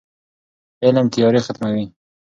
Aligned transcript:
علم 0.85 1.05
تیارې 1.13 1.39
ختموي. 1.47 1.85